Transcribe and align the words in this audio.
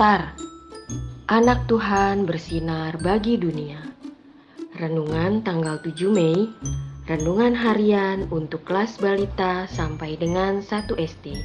Star, 0.00 0.32
anak 1.28 1.68
Tuhan 1.68 2.24
bersinar 2.24 2.96
bagi 3.04 3.36
dunia. 3.36 3.84
Renungan 4.72 5.44
tanggal 5.44 5.76
7 5.76 6.08
Mei, 6.08 6.48
renungan 7.04 7.52
harian 7.52 8.24
untuk 8.32 8.64
kelas 8.64 8.96
balita 8.96 9.68
sampai 9.68 10.16
dengan 10.16 10.64
1 10.64 10.96
SD. 10.96 11.36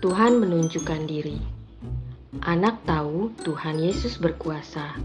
Tuhan 0.00 0.40
menunjukkan 0.40 1.04
diri. 1.04 1.36
Anak 2.40 2.80
tahu 2.88 3.28
Tuhan 3.44 3.84
Yesus 3.84 4.16
berkuasa. 4.16 4.96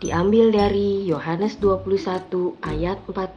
Diambil 0.00 0.56
dari 0.56 1.04
Yohanes 1.04 1.60
21 1.60 2.56
ayat 2.64 2.96
14. 3.04 3.36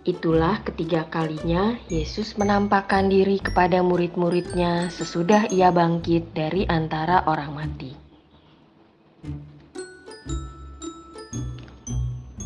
Itulah 0.00 0.64
ketiga 0.64 1.04
kalinya 1.12 1.76
Yesus 1.92 2.40
menampakkan 2.40 3.12
diri 3.12 3.36
kepada 3.36 3.84
murid-muridnya 3.84 4.88
sesudah 4.88 5.52
ia 5.52 5.68
bangkit 5.68 6.32
dari 6.32 6.64
antara 6.64 7.20
orang 7.28 7.52
mati. 7.52 7.92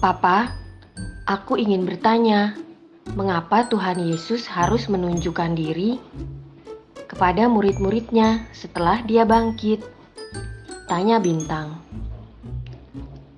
Papa, 0.03 0.51
aku 1.31 1.55
ingin 1.55 1.87
bertanya, 1.87 2.59
mengapa 3.15 3.71
Tuhan 3.71 4.03
Yesus 4.03 4.51
harus 4.51 4.91
menunjukkan 4.91 5.55
diri 5.55 6.03
kepada 7.07 7.47
murid-muridnya 7.47 8.51
setelah 8.51 8.99
dia 9.07 9.23
bangkit? 9.23 9.79
Tanya 10.91 11.23
Bintang. 11.23 11.79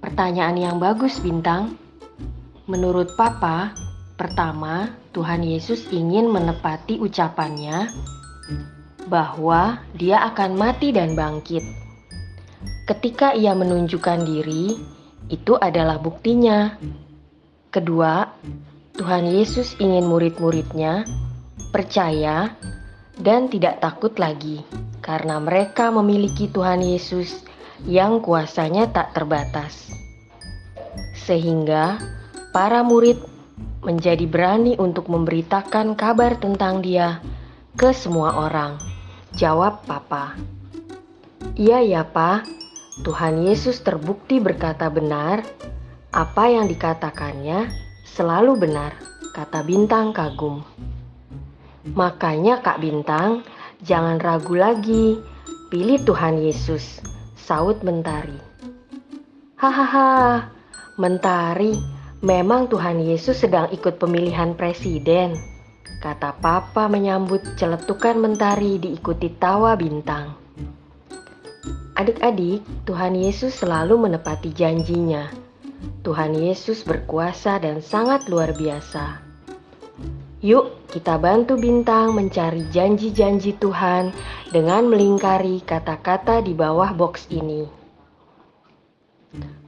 Pertanyaan 0.01 0.57
yang 0.57 0.77
bagus, 0.81 1.21
Bintang. 1.21 1.77
Menurut 2.65 3.15
Papa, 3.15 3.86
Pertama, 4.17 4.97
Tuhan 5.13 5.45
Yesus 5.45 5.93
ingin 5.93 6.33
menepati 6.33 6.97
ucapannya 6.97 7.93
bahwa 9.13 9.85
Dia 9.93 10.25
akan 10.33 10.57
mati 10.57 10.89
dan 10.89 11.13
bangkit. 11.13 11.61
Ketika 12.89 13.37
Ia 13.37 13.53
menunjukkan 13.53 14.25
diri, 14.25 14.73
itu 15.29 15.53
adalah 15.61 16.01
buktinya. 16.01 16.81
Kedua, 17.69 18.25
Tuhan 18.97 19.29
Yesus 19.29 19.77
ingin 19.77 20.09
murid-muridnya 20.09 21.05
percaya 21.69 22.57
dan 23.21 23.53
tidak 23.53 23.85
takut 23.85 24.17
lagi 24.17 24.65
karena 25.05 25.37
mereka 25.37 25.93
memiliki 25.93 26.49
Tuhan 26.49 26.81
Yesus 26.81 27.45
yang 27.85 28.25
kuasanya 28.25 28.89
tak 28.89 29.13
terbatas. 29.13 29.93
Sehingga 31.13 32.01
para 32.57 32.81
murid 32.81 33.36
menjadi 33.85 34.25
berani 34.25 34.79
untuk 34.81 35.09
memberitakan 35.13 35.97
kabar 35.97 36.37
tentang 36.41 36.81
dia 36.81 37.21
ke 37.77 37.93
semua 37.93 38.37
orang. 38.49 38.81
Jawab 39.37 39.85
Papa. 39.85 40.33
Iya 41.57 41.85
ya 41.85 42.03
Pak, 42.05 42.49
Tuhan 43.05 43.45
Yesus 43.45 43.85
terbukti 43.85 44.41
berkata 44.41 44.89
benar, 44.89 45.45
apa 46.09 46.49
yang 46.49 46.65
dikatakannya 46.65 47.69
selalu 48.09 48.57
benar, 48.57 48.97
kata 49.37 49.61
Bintang 49.61 50.17
kagum. 50.17 50.65
Makanya 51.93 52.65
Kak 52.65 52.81
Bintang, 52.81 53.45
jangan 53.85 54.17
ragu 54.17 54.57
lagi, 54.57 55.21
pilih 55.69 56.01
Tuhan 56.03 56.41
Yesus, 56.41 57.05
saut 57.37 57.85
Mentari. 57.85 58.41
Hahaha, 59.61 60.49
Mentari, 60.97 61.77
Memang 62.27 62.67
Tuhan 62.67 63.07
Yesus 63.07 63.39
sedang 63.39 63.71
ikut 63.71 64.03
pemilihan 64.03 64.59
presiden, 64.59 65.39
kata 66.03 66.35
Papa 66.43 66.91
menyambut 66.91 67.55
celetukan 67.55 68.19
mentari 68.19 68.83
diikuti 68.83 69.31
tawa 69.39 69.79
bintang. 69.79 70.35
Adik-adik, 71.95 72.67
Tuhan 72.83 73.15
Yesus 73.15 73.55
selalu 73.55 74.11
menepati 74.11 74.51
janjinya. 74.51 75.31
Tuhan 76.03 76.35
Yesus 76.35 76.83
berkuasa 76.83 77.63
dan 77.63 77.79
sangat 77.79 78.27
luar 78.27 78.59
biasa. 78.59 79.23
Yuk, 80.43 80.91
kita 80.91 81.23
bantu 81.23 81.55
bintang 81.55 82.11
mencari 82.11 82.67
janji-janji 82.75 83.55
Tuhan 83.55 84.11
dengan 84.51 84.83
melingkari 84.91 85.63
kata-kata 85.63 86.43
di 86.43 86.59
bawah 86.59 86.91
box 86.91 87.31
ini. 87.31 87.71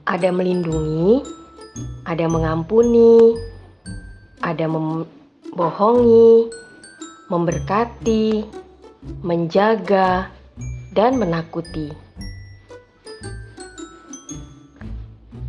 Ada 0.03 0.27
melindungi, 0.35 1.38
ada 2.05 2.25
mengampuni, 2.25 3.37
ada 4.41 4.65
membohongi, 4.65 6.49
memberkati, 7.29 8.43
menjaga, 9.21 10.33
dan 10.97 11.21
menakuti. 11.21 11.93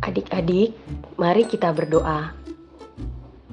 Adik-adik, 0.01 0.73
mari 1.17 1.45
kita 1.45 1.73
berdoa. 1.73 2.33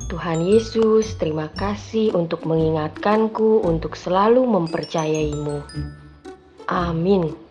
Tuhan 0.08 0.40
Yesus, 0.40 1.20
terima 1.20 1.52
kasih 1.52 2.16
untuk 2.16 2.48
mengingatkanku 2.48 3.60
untuk 3.60 3.92
selalu 3.92 4.40
mempercayaimu. 4.48 5.60
Amin. 6.64 7.47